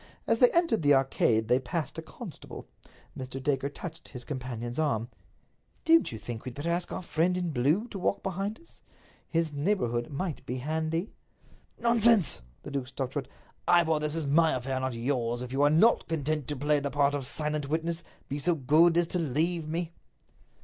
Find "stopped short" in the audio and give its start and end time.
12.87-13.27